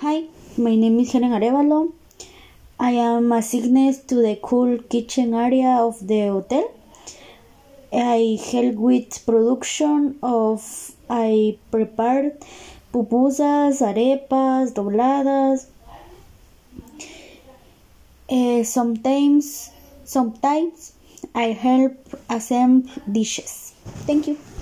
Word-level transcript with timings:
Hi, 0.00 0.26
my 0.56 0.76
name 0.76 1.00
is 1.00 1.10
Helen 1.10 1.32
Arevalo. 1.32 1.92
I 2.78 2.92
am 2.92 3.32
assigned 3.32 4.06
to 4.06 4.14
the 4.26 4.38
cool 4.40 4.78
kitchen 4.78 5.34
area 5.34 5.70
of 5.86 6.06
the 6.06 6.20
hotel. 6.28 6.70
I 7.92 8.38
help 8.52 8.76
with 8.76 9.26
production 9.26 10.16
of 10.22 10.62
I 11.10 11.58
prepare 11.72 12.30
pupusas, 12.92 13.82
arepas, 13.90 14.72
dobladas. 14.72 15.66
Uh, 18.30 18.62
sometimes 18.62 19.72
sometimes 20.04 20.92
I 21.34 21.46
help 21.66 21.98
assemble 22.30 22.88
dishes. 23.10 23.72
Thank 24.06 24.28
you. 24.28 24.38